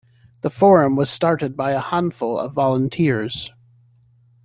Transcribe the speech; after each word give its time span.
The 0.41 0.49
forum 0.49 0.95
was 0.95 1.11
started 1.11 1.55
by 1.55 1.73
a 1.73 1.79
handful 1.79 2.39
of 2.39 2.53
volunteers. 2.53 3.51